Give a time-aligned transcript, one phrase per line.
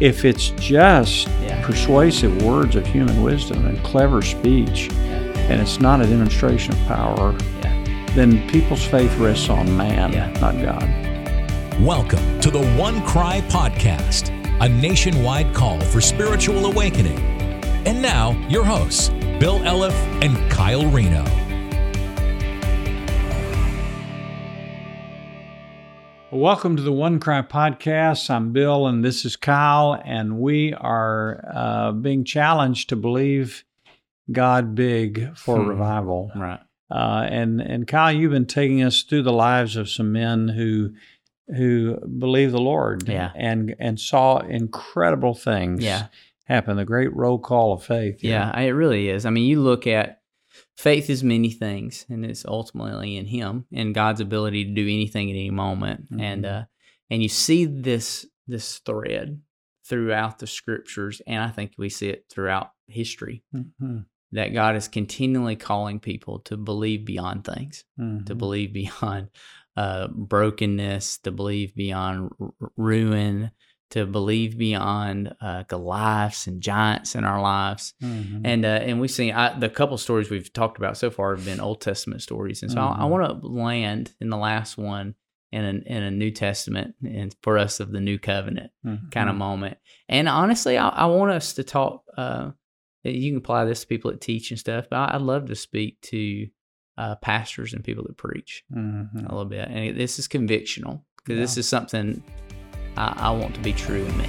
[0.00, 1.60] if it's just Yeah.
[1.64, 4.90] persuasive words of human wisdom and clever speech,
[5.48, 7.72] and it's not a demonstration of power, Yeah.
[8.14, 10.28] then people's faith rests on man, Yeah.
[10.40, 10.88] not God.
[11.80, 14.30] Welcome to the OneCry Podcast,
[14.60, 17.18] a nationwide call for spiritual awakening.
[17.86, 21.24] And now, your hosts, Bill Elliff and Kyle Reno.
[26.34, 28.28] Welcome to the OneCry Podcast.
[28.28, 33.62] I'm Bill and this is Kyle, and we are uh, being challenged to believe
[34.32, 35.68] God big for Hmm.
[35.68, 36.32] revival.
[36.34, 36.58] Right.
[36.90, 40.90] Uh, and and Kyle, you've been taking us through the lives of some men who
[41.54, 43.30] who believe the Lord, Yeah.
[43.36, 46.06] and and saw incredible things, Yeah.
[46.46, 46.76] happen.
[46.76, 48.24] The great roll call of faith.
[48.24, 49.24] Yeah, it really is.
[49.24, 50.18] I mean, you look at
[50.76, 55.30] faith is many things, and it's ultimately in Him and God's ability to do anything
[55.30, 56.06] at any moment.
[56.18, 56.62] And Mhm.
[56.62, 56.64] uh,
[57.10, 59.40] and you see this this thread
[59.86, 64.06] throughout the scriptures, and I think we see it throughout history Mhm.
[64.32, 68.02] that God is continually calling people to believe beyond things, to
[68.34, 68.38] Mhm.
[68.38, 68.72] believe
[69.12, 69.28] beyond
[69.76, 73.50] uh, brokenness, to believe beyond r- ruin,
[73.94, 77.94] to believe beyond uh, Goliaths and giants in our lives.
[78.02, 78.42] Mhm.
[78.44, 81.44] And uh, and we've seen I, the couple stories we've talked about so far have
[81.44, 83.08] been Old Testament stories, and so I, I Mhm.
[83.10, 85.14] want to land in the last one
[85.52, 88.72] in a, in a New Testament and for us of the New Covenant
[89.12, 89.78] kind of moment.
[90.08, 92.02] And honestly, I, I want us to talk.
[92.16, 92.50] Uh,
[93.04, 95.54] you can apply this to people that teach and stuff, but I, I'd love to
[95.54, 96.48] speak to
[96.98, 99.16] uh, pastors and people that preach Mhm.
[99.28, 99.68] a little bit.
[99.68, 102.22] And this is convictional because this is something
[102.96, 104.28] I, I want to be true in me.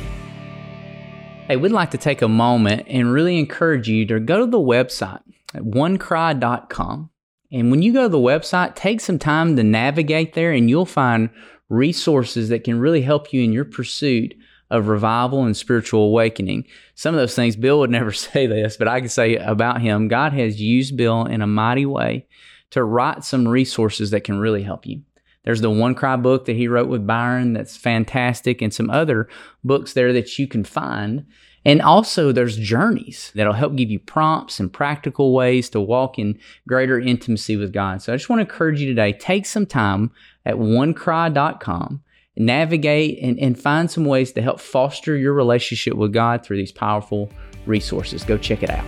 [1.48, 4.58] Hey, we'd like to take a moment and really encourage you to go to the
[4.58, 5.22] website
[5.54, 7.10] at onecry.com.
[7.52, 10.86] And when you go to the website, take some time to navigate there and you'll
[10.86, 11.30] find
[11.70, 14.34] resources that can really help you in your pursuit
[14.72, 16.66] of revival and spiritual awakening.
[16.96, 20.08] Some of those things, Bill would never say this, but I can say about him
[20.08, 22.28] God has used Bill in a mighty way
[22.72, 25.04] to write some resources that can really help you.
[25.46, 29.30] There's the OneCry book that he wrote with Byron that's fantastic, and some other
[29.64, 31.26] books there that you can find.
[31.64, 36.40] And also, there's journeys that'll help give you prompts and practical ways to walk in
[36.68, 38.02] greater intimacy with God.
[38.02, 40.12] So I just want to encourage you today take some time
[40.46, 42.04] at onecry.com,
[42.38, 46.72] navigate and, and find some ways to help foster your relationship with God through these
[46.72, 47.32] powerful
[47.66, 48.24] resources.
[48.24, 48.86] Go check it out.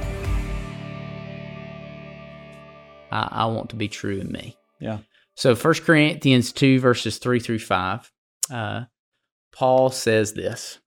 [3.11, 4.55] I, I want to be true in me.
[4.79, 4.99] Yeah.
[5.37, 8.11] So 1 Corinthians 2, verses 3 through 5,
[8.51, 8.85] uh,
[9.53, 10.79] Paul says this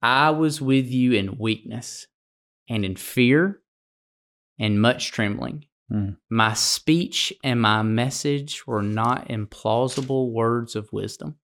[0.00, 2.06] I was with you in weakness
[2.68, 3.60] and in fear
[4.58, 5.66] and much trembling.
[5.92, 6.16] Mm.
[6.30, 11.36] My speech and my message were not in plausible words of wisdom,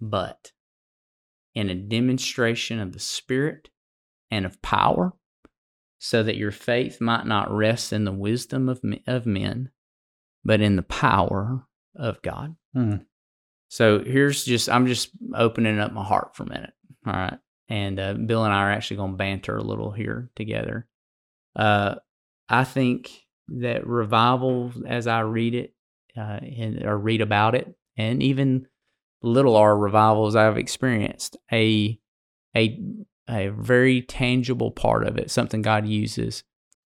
[0.00, 0.50] but
[1.54, 3.68] in a demonstration of the Spirit
[4.32, 5.12] and of power,
[6.00, 9.70] so that your faith might not rest in the wisdom of, me- of men,
[10.44, 11.66] but in the power
[11.96, 12.56] of God.
[12.76, 13.04] Mm.
[13.68, 16.72] So here's just, I'm just opening up my heart for a minute.
[17.06, 17.38] All right.
[17.68, 20.86] And uh, Bill and I are actually going to banter a little here together.
[21.56, 21.94] Uh,
[22.48, 23.10] I think
[23.48, 25.74] that revival, as I read it
[26.16, 28.66] uh, and, or read about it, and even
[29.22, 31.98] little R revivals I've experienced, a,
[32.54, 32.78] a,
[33.28, 36.44] a very tangible part of it, something God uses,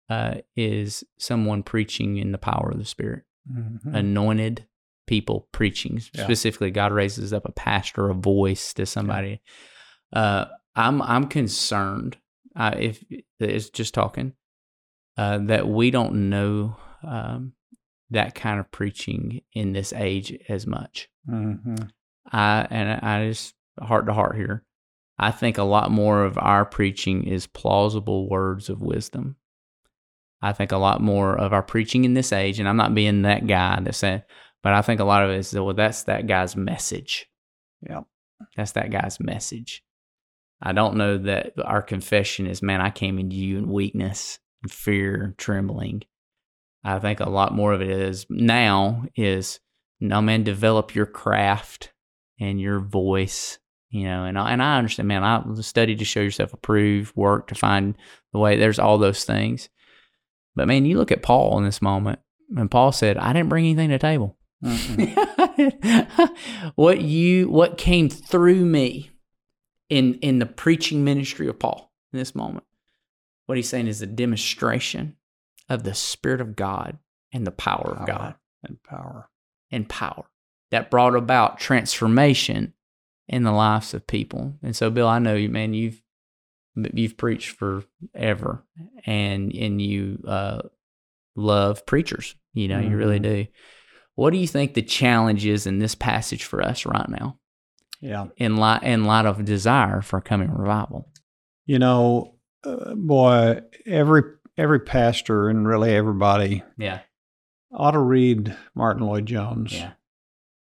[0.09, 3.96] uh, is someone preaching in the power of the Spirit Mhm.
[3.96, 4.68] anointed
[5.07, 6.00] people preaching.
[6.13, 6.24] Yeah.
[6.24, 9.41] Specifically, God raises up a pastor, a voice to somebody.
[10.13, 12.18] Uh, I'm I'm concerned.
[12.56, 13.03] Uh, if
[13.40, 14.34] it's just talking,
[15.18, 17.53] uh, that we don't know um,
[18.09, 21.09] that kind of preaching in this age as much.
[21.28, 21.90] Mhm.
[22.31, 24.63] I and I just heart to heart here.
[25.18, 29.35] I think a lot more of our preaching is plausible words of wisdom.
[30.41, 33.24] I think a lot more of our preaching in this age, and I'm not being
[33.24, 34.25] that guy that said,
[34.63, 37.28] but I think a lot of it is well, that's that guy's message.
[37.88, 38.02] Yeah.
[38.56, 39.84] That's that guy's message.
[40.62, 44.71] I don't know that our confession is, man, I came into you in weakness, and
[44.71, 46.04] fear, and trembling.
[46.83, 49.60] I think a lot more of it is now is,
[50.00, 51.94] no, man, develop your craft
[52.39, 54.24] and your voice, you know.
[54.25, 55.24] And I, and I understand, man.
[55.24, 57.95] I study to show yourself approved, work to find
[58.33, 58.57] the way.
[58.57, 59.69] There's all those things,
[60.56, 62.19] but man, you look at Paul in this moment,
[62.56, 64.38] and Paul said, "I didn't bring anything to the table."
[66.75, 69.09] what you what came through me
[69.89, 72.65] in in the preaching ministry of Paul in this moment.
[73.45, 75.18] What he's saying is a demonstration
[75.68, 77.00] of the Spirit of God
[77.33, 79.30] and the power of God and power.
[79.71, 80.25] and power
[80.69, 82.74] that brought about transformation
[83.27, 84.56] in the lives of people.
[84.62, 85.74] And so, Bill, I know you, man.
[85.74, 86.01] You've
[86.75, 88.63] you've preached forever,
[89.06, 90.62] and and you uh,
[91.36, 92.36] love preachers.
[92.53, 93.45] You know, you really Mm-hmm.
[93.45, 93.48] do.
[94.15, 97.39] What do you think the challenge is in this passage for us right now,
[98.01, 98.27] Yeah.
[98.38, 101.09] in light in light of desire for coming revival?
[101.65, 104.24] You know, uh, boy, every
[104.57, 107.00] every pastor and really everybody Yeah,
[107.71, 109.74] ought to read Martyn Lloyd-Jones.
[109.74, 109.94] yeah,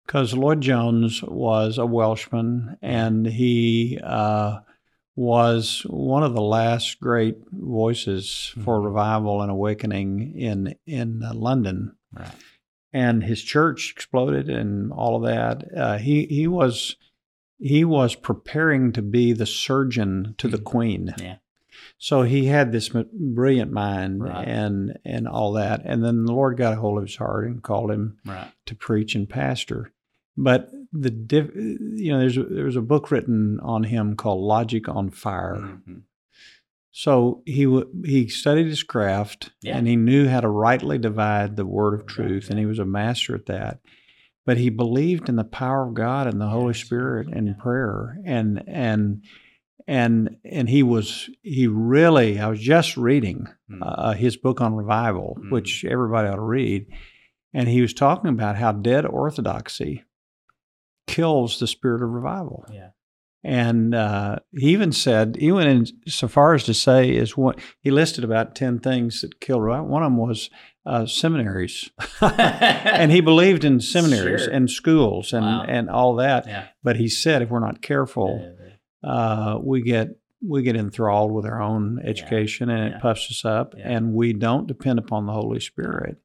[0.05, 4.59] because Lloyd-Jones was a Welshman and he uh,
[5.19, 8.85] was one of the last great voices for Mhm.
[8.85, 11.91] revival and awakening in in uh, London.
[12.13, 12.31] right.
[12.93, 15.63] And his church exploded and all of that.
[15.75, 16.95] Uh, he he was
[17.59, 20.63] he was preparing to be the surgeon to the Mhm.
[20.63, 21.13] Queen.
[21.19, 21.35] Yeah.
[21.97, 24.47] So he had this brilliant mind Right.
[24.47, 25.81] and and all that.
[25.83, 28.51] And then the Lord got a hold of his heart and called him Right.
[28.67, 29.91] to preach and pastor.
[30.37, 34.41] But the diff, you know, there's a, there was a book written on him called
[34.41, 35.57] Logic on Fire.
[35.57, 36.03] Mhm.
[36.91, 39.77] So he w- he studied his craft Yeah.
[39.77, 42.79] and he knew how to rightly divide the word of Yeah, truth, and he was
[42.79, 43.79] a master at that.
[44.45, 47.53] But he believed in the power of God and the Holy Spirit and yeah.
[47.59, 49.23] prayer, and and
[49.87, 52.39] and and he was he really.
[52.39, 53.79] I was just reading Mm.
[53.83, 55.51] uh, his book on revival, Mm.
[55.51, 56.87] which everybody ought to read.
[57.53, 60.03] And he was talking about how dead orthodoxy
[61.09, 62.65] kills the spirit of revival.
[62.71, 62.89] yeah.
[63.41, 67.57] And uh, he even said, he went in so far as to say, is what
[67.79, 69.87] he listed about 10 things that kill revival.
[69.87, 70.49] One of them was
[70.85, 71.89] uh, seminaries.
[72.21, 74.53] and he believed in seminaries Sure.
[74.53, 75.65] and schools and, Wow.
[75.69, 76.47] and all that.
[76.47, 76.67] Yeah.
[76.83, 78.55] But he said, if we're not careful,
[79.03, 80.09] uh, we get
[80.45, 82.95] we get enthralled with our own education and Yeah.
[82.97, 83.89] it puffs us up Yeah.
[83.91, 86.17] and we don't depend upon the holy spirit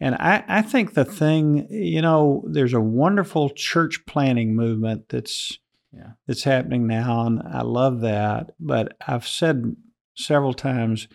[0.00, 5.58] and I, I think the thing you know there's a wonderful church planting movement that's
[5.92, 6.12] Yeah.
[6.26, 9.76] that's happening now and i love that but i've said
[10.16, 11.06] several times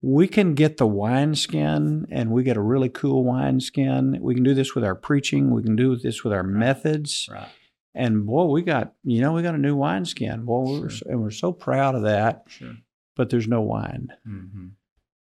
[0.00, 4.54] we can get the wineskin and we get a really cool wineskin we can do
[4.54, 7.48] this with our preaching we can do this with our methods Right.
[7.94, 10.44] and boy, we got you know we got a new wineskin.
[10.44, 11.08] Boy, we're, Sure.
[11.10, 12.44] and we're so proud of that.
[12.48, 12.74] Sure.
[13.16, 14.66] But there's no wine, Mm-hmm.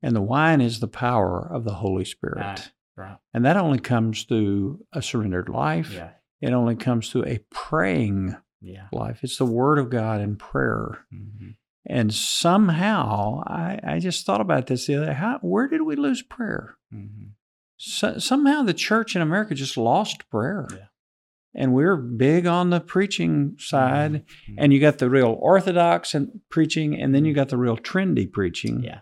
[0.03, 2.71] and the wine is the power of the Holy Spirit, Right.
[2.99, 3.17] Right.
[3.33, 5.91] and that only comes through a surrendered life.
[5.93, 6.11] Yeah.
[6.41, 8.87] It only comes through a praying Yeah.
[8.91, 9.19] life.
[9.23, 11.05] It's the Word of God and prayer.
[11.13, 11.49] Mm-hmm.
[11.85, 15.13] And somehow, I, I just thought about this the other day.
[15.13, 16.75] How, where did we lose prayer?
[16.93, 17.29] Mm-hmm.
[17.77, 20.67] So, somehow the church in America just lost prayer.
[20.71, 20.85] Yeah.
[21.55, 24.25] And we're big on the preaching side.
[24.49, 24.55] Mhm.
[24.57, 28.31] and you got the real orthodox and preaching, and then you got the real trendy
[28.31, 28.83] preaching.
[28.83, 28.99] Yeah.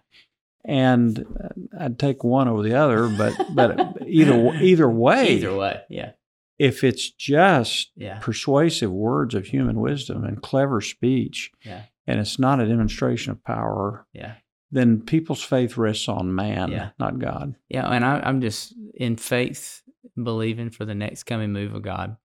[0.68, 1.48] And uh,
[1.80, 5.82] I'd take one over the other, but but either either way, Either way.
[5.90, 6.12] Yeah.
[6.60, 8.20] if it's just Yeah.
[8.20, 11.84] persuasive words of human wisdom and clever speech, Yeah.
[12.06, 14.34] and it's not a demonstration of power, Yeah.
[14.70, 16.90] then people's faith rests on man, Yeah.
[17.00, 17.56] not God.
[17.70, 19.82] Yeah, and I, I'm just in faith
[20.22, 22.18] believing for the next coming move of God.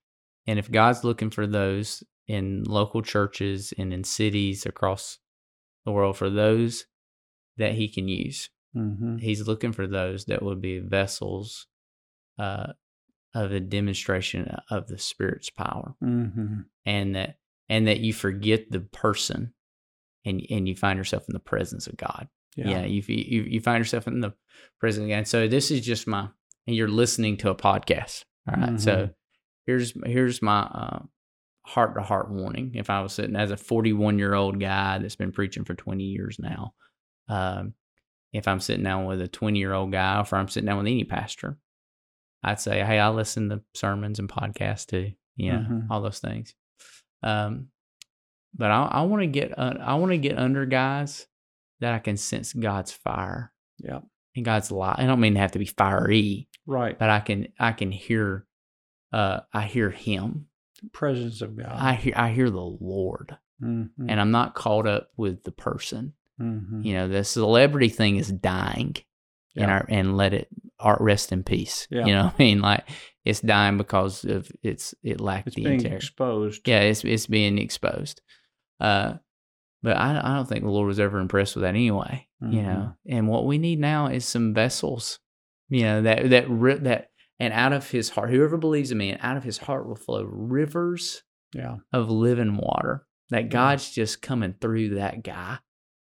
[0.49, 5.19] And if God's looking for those in local churches and in cities across
[5.85, 6.87] the world, for those
[7.57, 11.67] that He can use, hmm He's looking for those that would be vessels
[12.39, 12.73] uh,
[13.35, 17.37] of a demonstration of the Spirit's power, hmm and that
[17.69, 19.55] and that you forget the person,
[20.25, 23.81] and and you find yourself in the presence of God yeah, you, you you find
[23.81, 24.35] yourself in the
[24.79, 25.25] prison again.
[25.25, 26.29] So this is just my
[26.67, 28.25] and you're listening to a podcast.
[28.49, 28.81] All right?
[28.81, 29.11] So
[29.67, 31.01] here's here's my
[31.65, 32.73] heart to heart warning.
[32.75, 36.05] If I was sitting as a 41 year old guy that's been preaching for 20
[36.05, 36.75] years now,
[37.29, 37.75] um,
[38.33, 40.79] if I'm sitting down with a 20 year old guy, or if I'm sitting down
[40.79, 41.59] with any pastor,
[42.43, 45.13] I'd say, hey, I listen to sermons and podcasts too.
[45.39, 45.87] Know, Mhm.
[45.91, 46.55] all those things.
[47.23, 47.69] Um,
[48.55, 51.27] but I, I want to get uh, I want to get under guys
[51.81, 54.01] that I can sense God's fire Yeah.
[54.37, 54.99] and God's light.
[54.99, 56.99] I don't mean to have to be fiery, Right.
[56.99, 58.47] but I can I can hear
[59.13, 60.49] uh I hear him.
[60.93, 61.73] Presence of God.
[61.73, 63.37] I hear I hear the Lord.
[63.63, 63.91] Mhm.
[64.09, 66.13] And I'm not caught up with the person.
[66.43, 66.85] Mhm.
[66.85, 68.97] You know, the celebrity thing is dying.
[69.55, 69.73] And Yeah.
[69.73, 70.49] our, and let it
[70.81, 71.87] art rest in peace.
[71.91, 72.07] Yeah.
[72.07, 72.61] You know what I mean?
[72.63, 72.89] Like
[73.25, 75.97] it's dying because of it's it lacked It's the being integrity.
[75.97, 76.67] exposed.
[76.67, 78.23] Yeah, it's it's being exposed.
[78.81, 79.15] Uh,
[79.83, 82.29] but I I don't think the Lord was ever impressed with that anyway.
[82.41, 85.21] You know, and what we need now is some vessels.
[85.69, 89.11] You know that that ri- that and out of his heart, whoever believes in me,
[89.11, 91.23] and out of his heart will flow rivers
[91.55, 91.77] Yeah.
[91.93, 93.07] of living water.
[93.31, 95.59] That God's just coming through that guy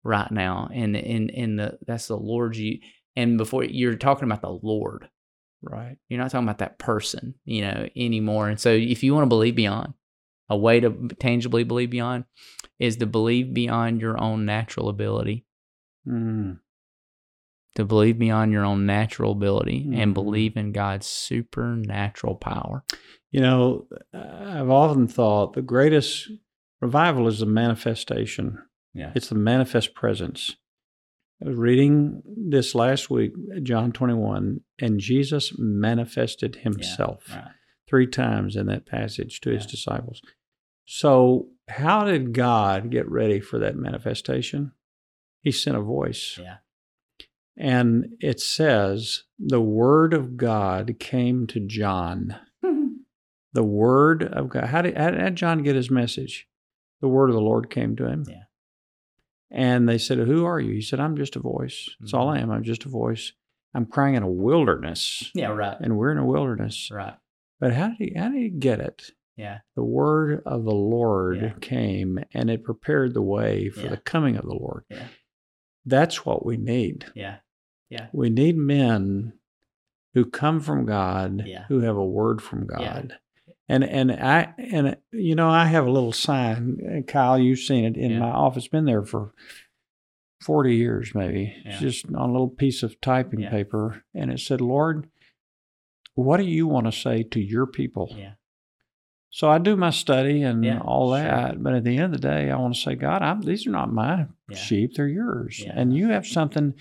[0.06, 2.78] right now, and and and the that's the Lord you.
[3.16, 5.08] And before you're talking about the Lord,
[5.62, 5.96] Right.
[6.08, 8.48] you're not talking about that person, you know, anymore.
[8.48, 9.94] And so if you want to believe beyond,
[10.50, 12.24] a way to tangibly believe beyond
[12.78, 15.44] is to believe beyond your own natural ability
[16.06, 16.60] Mm.
[17.74, 19.96] to believe beyond your own natural ability Mhm.
[19.96, 22.84] and believe in God's supernatural power.
[23.32, 26.30] You know, I've often thought the greatest
[26.80, 28.58] revival is a manifestation.
[28.96, 29.12] Yeah.
[29.14, 30.56] It's the manifest presence.
[31.44, 37.50] I was reading this last week, John 21, and Jesus manifested himself Right.
[37.86, 40.22] three times in that passage to his disciples.
[40.86, 44.72] So, how did God get ready for that manifestation?
[45.42, 46.38] He sent a voice.
[46.40, 46.58] Yeah.
[47.56, 52.36] And it says, the word of God came to John.
[53.52, 54.64] The word of God.
[54.64, 56.46] How did, how did John get his message?
[57.00, 58.24] The word of the Lord came to him.
[58.28, 58.42] Yeah.
[59.50, 60.72] And they said, Who are you?
[60.72, 61.88] He said, I'm just a voice.
[62.00, 62.50] That's all I mm-hmm.
[62.50, 62.56] am.
[62.56, 63.32] I'm just a voice.
[63.74, 65.30] I'm crying in a wilderness.
[65.34, 65.76] Yeah, right.
[65.80, 66.90] And we're in a wilderness.
[66.90, 67.14] Right.
[67.60, 69.10] But how did he how did he get it?
[69.36, 69.58] Yeah.
[69.74, 71.52] The word of the Lord Yeah.
[71.60, 73.90] came and it prepared the way for Yeah.
[73.90, 74.84] the coming of the Lord.
[74.90, 75.08] Yeah.
[75.84, 77.06] That's what we need.
[77.14, 77.36] Yeah.
[77.90, 78.08] Yeah.
[78.12, 79.34] We need men
[80.14, 81.66] who come from God, Yeah.
[81.68, 82.78] who have a word from Yeah.
[82.78, 83.18] God.
[83.68, 87.38] And and I and you know I have a little sign, uh, Kyle.
[87.38, 88.20] You've seen it in Yeah.
[88.20, 88.68] my office.
[88.68, 89.32] Been there for
[90.40, 91.52] forty years, maybe.
[91.64, 91.88] It's Yeah.
[91.88, 93.50] just on a little piece of typing Yeah.
[93.50, 95.08] paper, and it said, "Lord,
[96.14, 98.34] what do you want to say to your people?" Yeah.
[99.30, 101.20] So I do my study and Yeah, all sure.
[101.24, 103.66] that, but at the end of the day, I want to say, God, I'm, these
[103.66, 104.56] are not my Yeah.
[104.56, 105.72] sheep; they're yours, Yeah.
[105.74, 106.72] and you have something.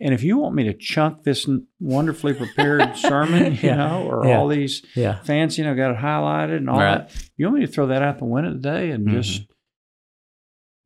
[0.00, 1.48] And if you want me to chunk this
[1.78, 3.76] wonderfully prepared sermon, you Yeah.
[3.76, 4.38] know, or Yeah.
[4.38, 5.20] all these Yeah.
[5.22, 7.08] fancy, you know, got it highlighted and all Right.
[7.08, 9.52] that, you want me to throw that out the window today and just, Mm-hmm.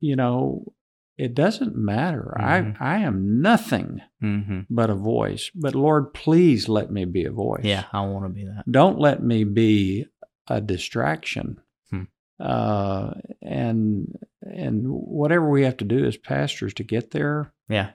[0.01, 0.73] you know,
[1.17, 2.33] it doesn't matter.
[2.39, 2.77] Mhm.
[2.79, 4.59] I I am nothing Mm-hmm.
[4.69, 5.51] but a voice.
[5.55, 7.65] But Lord, please let me be a voice.
[7.65, 7.85] Yeah.
[7.91, 8.63] I want to be that.
[8.71, 10.05] Don't let me be
[10.47, 11.57] a distraction.
[11.89, 12.03] Hmm.
[12.39, 17.53] Uh, and and whatever we have to do as pastors to get there.
[17.67, 17.91] Yeah.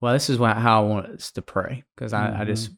[0.00, 2.46] Well, this is why, how I want us to pray because I, I Mm-hmm.
[2.46, 2.70] just,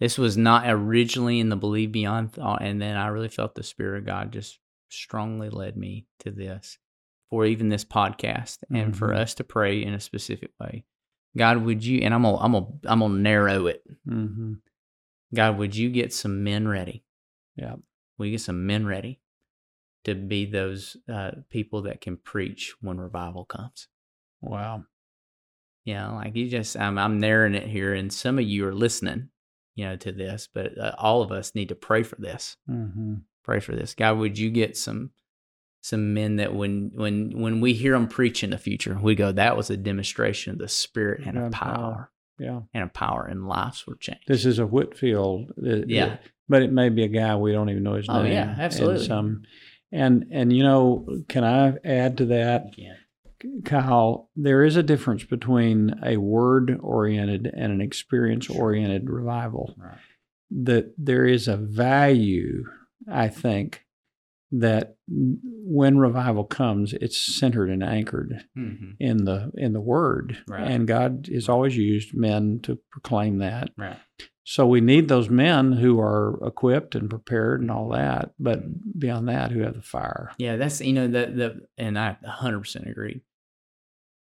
[0.00, 2.62] this was not originally in the Believe Beyond thought.
[2.62, 6.78] And then I really felt the Spirit of God just strongly led me to this
[7.30, 9.16] for even this podcast and for Mhm.
[9.16, 10.84] us to pray in a specific way.
[11.36, 13.82] God, would you, and I'm going to, I'm to, I'm to narrow it.
[14.06, 14.54] Mm-hmm.
[15.34, 17.04] God, would you get some men ready?
[17.56, 17.76] Yeah.
[18.18, 19.20] we get some men ready
[20.04, 23.88] to be those uh, people that can preach when revival comes?
[24.42, 24.84] Wow.
[25.84, 28.74] You know, like you just, I'm, I'm narrowing it here, and some of you are
[28.74, 29.30] listening,
[29.74, 32.56] you know, to this, but uh, all of us need to pray for this.
[32.70, 33.14] Mm-hmm.
[33.44, 34.18] Pray for this, God.
[34.18, 35.10] Would you get some,
[35.80, 39.32] some men that when, when, when we hear them preach in the future, we go,
[39.32, 41.74] that was a demonstration of the Spirit and of power.
[41.74, 42.60] power, Yeah.
[42.72, 44.22] and of power, and lives were changed.
[44.28, 45.50] This is a Whitefield.
[45.60, 46.18] uh, Yeah.
[46.48, 48.30] But it may be a guy we don't even know his Oh, name.
[48.30, 49.06] Oh yeah, and absolutely.
[49.06, 49.42] some-
[49.90, 52.78] and and you know, can I add to that?
[52.78, 52.94] Yeah.
[53.64, 59.74] Kyle, there is a difference between a word oriented and an experience oriented revival.
[59.76, 59.98] Right.
[60.50, 62.64] That there is a value,
[63.10, 63.84] I think,
[64.54, 68.90] that when revival comes, it's centered and anchored Mm-hmm.
[69.00, 70.42] in the in the word.
[70.46, 70.70] Right.
[70.70, 73.70] And God has always used men to proclaim that.
[73.78, 73.96] Right.
[74.44, 78.60] So we need those men who are equipped and prepared and all that, but
[78.98, 80.32] beyond that, who have the fire.
[80.36, 83.22] Yeah, that's you know the the and I 100% agree.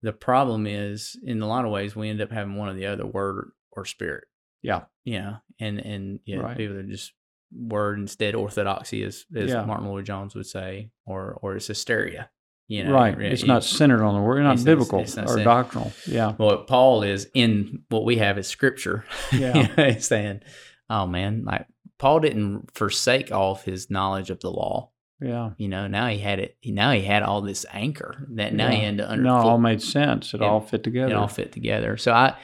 [0.03, 2.85] The problem is in a lot of ways we end up having one or the
[2.85, 4.25] other word or spirit.
[4.61, 4.81] Yeah.
[5.05, 6.55] You know, and and yeah, Right.
[6.57, 7.13] people are just
[7.51, 9.65] word instead orthodoxy as as Yeah.
[9.65, 12.29] Martyn Lloyd-Jones would say or or it's hysteria.
[12.69, 13.19] You know, right.
[13.19, 15.29] Yeah, It's you- not centered on the word, not It's- it's- biblical it's not or
[15.29, 15.43] centered.
[15.43, 15.91] doctrinal.
[16.07, 16.33] Yeah.
[16.33, 19.03] what Paul is in what we have is scripture.
[19.33, 19.57] Yeah.
[19.57, 20.41] you know, saying,
[20.89, 21.65] oh man, like
[21.99, 24.91] Paul didn't forsake all of his knowledge of the law.
[25.23, 25.51] Yeah.
[25.57, 26.57] You know, now he had it.
[26.65, 29.23] Now he had all this anchor that now he had to under.
[29.23, 30.33] No, it all made sense.
[30.33, 30.47] It Yeah.
[30.47, 31.11] all fit together.
[31.11, 31.97] it all fit together.
[31.97, 32.35] So I,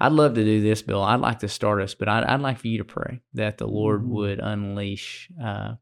[0.00, 1.02] I'd love to do this, Bill.
[1.02, 3.68] I'd like to start us, but I'd, I'd like for you to pray that the
[3.68, 4.08] Lord Mhm.
[4.08, 5.74] would unleash uh,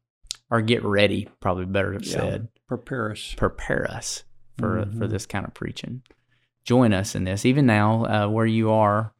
[0.51, 1.27] or get ready.
[1.39, 1.99] Probably better Yeah.
[2.11, 3.33] said, Prepare us.
[3.37, 4.23] prepare us
[4.59, 5.09] for for Mhm.
[5.09, 6.03] this kind of preaching.
[6.65, 9.13] Join us in this, even now uh, where you are.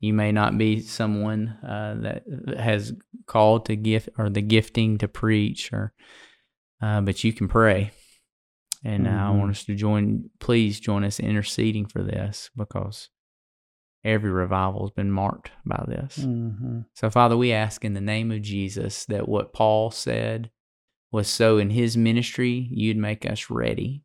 [0.00, 2.24] You may not be someone uh, that
[2.58, 2.92] has
[3.26, 5.92] called to gift or the gifting to preach, or
[6.80, 7.90] uh, but you can pray.
[8.82, 10.30] And uh, I want us to join.
[10.38, 13.10] Please join us interceding for this because
[14.04, 16.16] every revival has been marked by this.
[16.16, 20.50] hmm So, Father, we ask in the name of Jesus that what Paul said
[21.12, 24.04] was so in his ministry, you'd make us ready.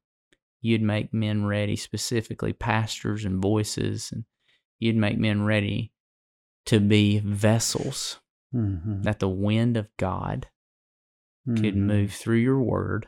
[0.62, 4.26] You'd make men ready, specifically pastors and voices, and
[4.80, 5.94] you'd make men ready
[6.66, 8.20] to be vessels
[8.52, 10.48] hmm that the wind of God
[11.46, 11.86] could Mhm.
[11.86, 13.08] move through your word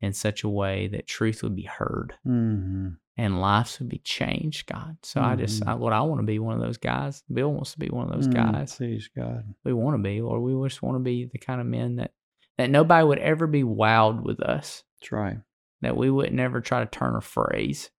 [0.00, 4.66] in such a way that truth would be heard hmm and lives would be changed,
[4.66, 4.96] God.
[5.04, 5.68] So I just, Mhm.
[5.68, 7.22] I, Lord, I want to be one of those guys.
[7.32, 8.72] Bill wants to be one of those guys.
[8.72, 9.54] Mm, Please, God.
[9.62, 10.42] We want to be, Lord.
[10.42, 12.12] We just want to be the kind of men that
[12.58, 14.82] that nobody would ever be wowed with us.
[15.00, 15.38] That's right.
[15.80, 17.90] That we would never try to turn a phrase,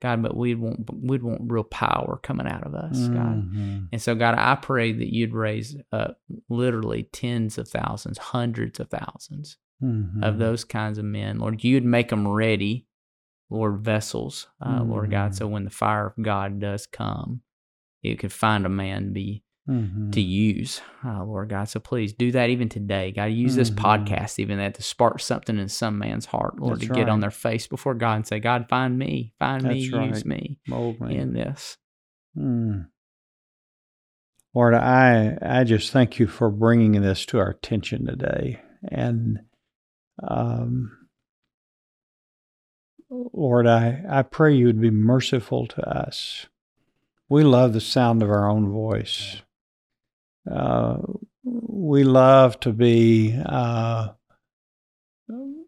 [0.00, 0.22] God.
[0.22, 3.42] But we'd want, we'd want real power coming out of us, God.
[3.52, 3.88] Mhm.
[3.92, 8.88] And so, God, I pray that you'd raise up literally tens of thousands, hundreds of
[8.88, 10.22] thousands Mhm.
[10.22, 11.38] of those kinds of men.
[11.38, 12.86] Lord, you'd make them ready,
[13.50, 15.32] Lord, vessels, uh, Lord God.
[15.32, 15.34] Mhm.
[15.34, 17.42] So when the fire of God does come,
[18.02, 20.10] you can find a man to be Mhm.
[20.12, 21.64] to use, uh, Lord God.
[21.68, 23.12] So please do that even today.
[23.12, 23.76] God, use this Mhm.
[23.76, 27.20] podcast, even that, to spark something in some man's heart, Lord, That's to get on
[27.20, 29.80] their face before God and say, God, find me, find me, That's
[30.16, 31.16] use me Mold me.
[31.16, 31.78] in this.
[32.36, 32.88] Mm.
[34.54, 38.60] Lord, I I just thank you for bringing this to our attention today,
[38.90, 39.38] and
[40.22, 40.90] um,
[43.08, 46.46] Lord, I I pray you would be merciful to us.
[47.28, 49.42] We love the sound of our own voice.
[50.48, 50.98] Uh,
[51.42, 54.08] we love to be uh,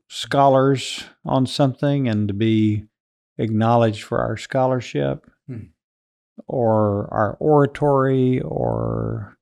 [0.08, 2.84] scholars on something and to be
[3.38, 5.26] acknowledged for our scholarship
[6.46, 9.38] or our oratory or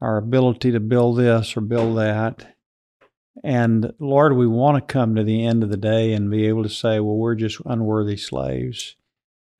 [0.00, 2.56] our ability to build this or build that.
[3.42, 6.62] And Lord, we want to come to the end of the day and be able
[6.62, 8.96] to say, well, we're just unworthy slaves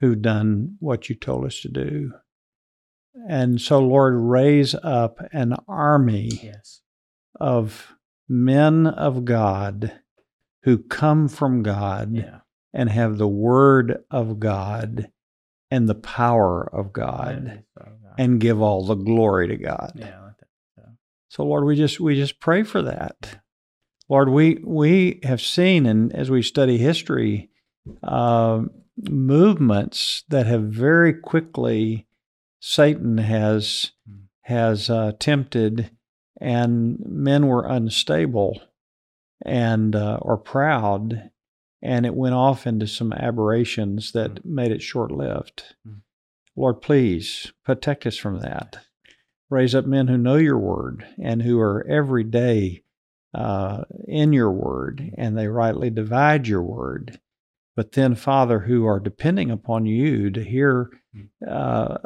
[0.01, 2.13] who've done what you told us to do.
[3.29, 6.81] And so, Lord, raise up an army Yes.
[7.41, 7.95] of
[8.29, 9.93] men of God
[10.65, 12.41] who come from God Yeah.
[12.73, 15.11] and have the word of God
[15.71, 17.63] and the power of God
[18.19, 19.93] and give all the glory to God.
[19.97, 20.31] yeah.
[20.77, 20.83] So.
[21.29, 23.41] So Lord, we just we just pray for that.
[24.09, 27.51] Lord, we we have seen and as we study history,
[28.03, 28.63] uh,
[28.97, 32.07] movements that have very quickly
[32.67, 33.93] Satan has
[34.45, 35.91] has uh, tempted,
[36.41, 38.59] and men were unstable
[39.45, 41.31] and uh, or proud,
[41.83, 45.75] and it went off into some aberrations that made it short lived.
[45.87, 46.01] Mm.
[46.57, 48.79] Lord, please protect us from that.
[49.51, 52.83] Raise up men who know your word and who are every day
[53.35, 57.21] uh, in your word and they rightly divide your word.
[57.77, 60.91] But then, Father, who are depending upon you to hear
[61.49, 61.99] uh,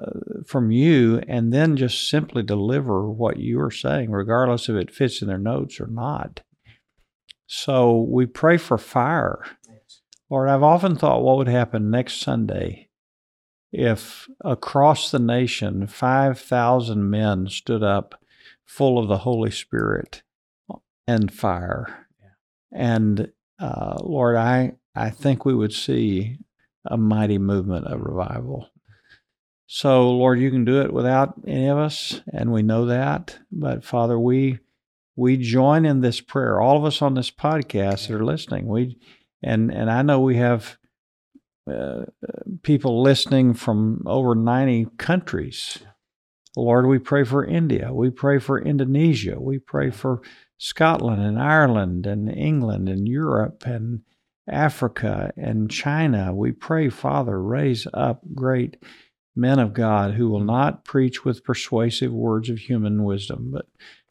[0.46, 5.20] from you and then just simply deliver what you are saying, regardless if it fits
[5.20, 6.40] in their notes or not.
[7.46, 9.42] So we pray for fire.
[10.30, 12.88] Lord, I've often thought what would happen next Sunday
[13.72, 18.20] if across the nation 5,000 men stood up
[18.64, 20.22] full of the Holy Spirit
[21.06, 22.06] and fire.
[22.72, 26.38] And uh, Lord, I, I think we would see
[26.84, 28.68] a mighty movement of revival.
[29.66, 33.38] So, Lord, you can do it without any of us, and we know that.
[33.52, 34.60] But Father, we
[35.14, 36.60] we join in this prayer.
[36.60, 38.98] All of us on this podcast that are listening, we
[39.42, 40.78] and and I know we have
[41.70, 42.04] uh,
[42.62, 45.80] people listening from over ninety countries.
[46.56, 47.92] Lord, we pray for India.
[47.92, 49.38] We pray for Indonesia.
[49.38, 50.22] We pray for
[50.56, 54.00] Scotland and Ireland and England and Europe and
[54.48, 56.34] Africa and China.
[56.34, 58.76] We pray, Father, raise up great
[59.36, 63.66] men of God who will not preach with persuasive words of human wisdom, but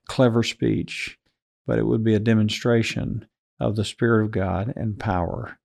[0.07, 1.17] clever speech,
[1.65, 3.27] but it would be a demonstration
[3.59, 5.59] of the Spirit of God and power.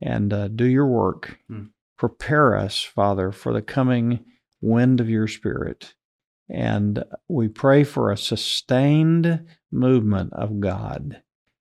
[0.00, 1.38] And uh, do your work.
[1.48, 1.64] Hmm.
[1.98, 4.24] Prepare us, Father, for the coming
[4.60, 5.94] wind of your Spirit.
[6.48, 11.21] And we pray for a sustained movement of God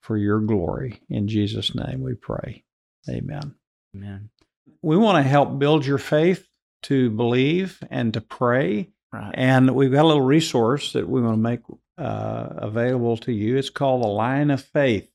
[0.04, 1.00] for your glory.
[1.08, 2.62] In Jesus' name we pray.
[3.08, 3.54] Amen.
[3.96, 4.28] Amen.
[4.82, 6.46] We want to help build your faith
[6.82, 8.90] to believe and to pray.
[9.10, 9.32] Right.
[9.32, 11.60] And we've got a little resource that we want to make
[11.96, 13.56] uh, available to you.
[13.56, 15.08] It's called The Line of Faith,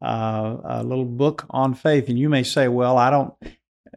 [0.00, 2.08] uh, a little book on faith.
[2.08, 3.34] And you may say, well, I don't.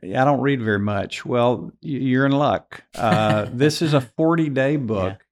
[0.03, 1.25] I don't read very much.
[1.25, 2.83] Well, you're in luck.
[2.93, 5.23] Uh, this is a 40 day book.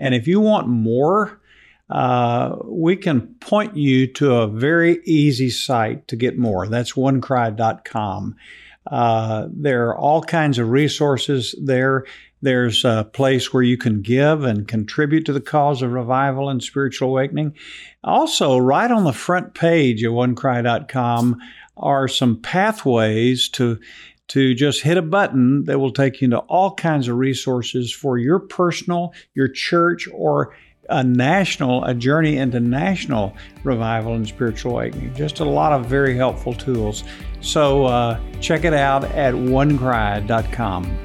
[0.00, 1.40] And if you want more,
[1.92, 6.66] uh, we can point you to a very easy site to get more.
[6.66, 8.36] That's onecry.com.
[8.90, 12.06] Uh, there are all kinds of resources there.
[12.40, 16.62] There's a place where you can give and contribute to the cause of revival and
[16.62, 17.56] spiritual awakening.
[18.02, 21.40] Also, right on the front page of onecry.com
[21.76, 23.78] are some pathways to
[24.28, 28.16] to just hit a button that will take you into all kinds of resources for
[28.16, 30.54] your personal, your church, or
[30.88, 35.14] a national, a journey into national revival and spiritual awakening.
[35.14, 37.04] Just a lot of very helpful tools.
[37.40, 40.98] So uh, check it out at onecry.com.